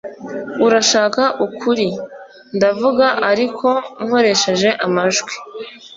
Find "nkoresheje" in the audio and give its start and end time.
4.05-4.69